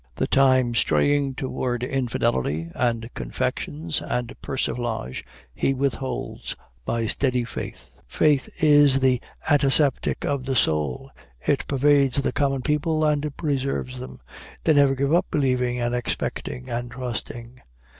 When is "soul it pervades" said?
10.55-12.19